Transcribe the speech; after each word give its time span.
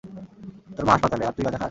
তোর 0.75 0.85
মা 0.85 0.91
হাসপাতালে, 0.91 1.23
আর 1.25 1.33
তুই 1.33 1.43
গাজা 1.45 1.57
খাস? 1.57 1.69